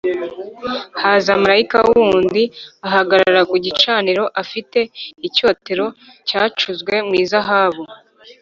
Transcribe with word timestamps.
Haza 1.01 1.31
marayika 1.41 1.77
wundi 1.89 2.43
ahagarara 2.87 3.41
ku 3.49 3.55
gicaniro 3.65 4.23
afite 4.41 4.79
icyotero 5.27 5.85
cyacuzwe 6.27 6.93
mu 7.07 7.13
izahabu, 7.23 7.83